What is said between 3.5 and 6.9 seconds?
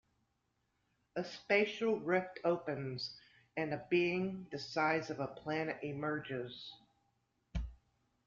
and a being the size of a planet emerges.